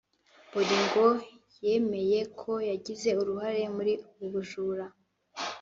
[0.51, 1.05] Bolingo
[1.65, 3.93] yemeye ko yagize uruhare muri
[4.23, 4.85] ubu bujura